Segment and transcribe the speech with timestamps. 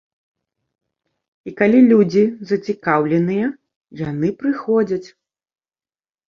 [1.51, 3.47] І калі людзі зацікаўленыя,
[4.11, 5.07] яны прыходзяць.